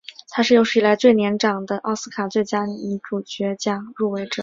[0.29, 4.37] 她是有史以来最年长的奥斯卡最佳女主角奖入围者。